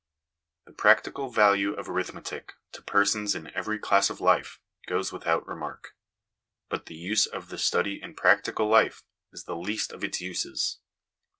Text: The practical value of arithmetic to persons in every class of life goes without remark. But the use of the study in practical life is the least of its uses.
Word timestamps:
The 0.65 0.71
practical 0.71 1.29
value 1.29 1.75
of 1.75 1.87
arithmetic 1.87 2.53
to 2.71 2.81
persons 2.81 3.35
in 3.35 3.53
every 3.55 3.77
class 3.77 4.09
of 4.09 4.19
life 4.19 4.59
goes 4.87 5.11
without 5.11 5.47
remark. 5.47 5.95
But 6.69 6.87
the 6.87 6.95
use 6.95 7.27
of 7.27 7.49
the 7.49 7.59
study 7.59 8.01
in 8.01 8.15
practical 8.15 8.65
life 8.67 9.03
is 9.31 9.43
the 9.43 9.55
least 9.55 9.91
of 9.91 10.03
its 10.03 10.19
uses. 10.19 10.79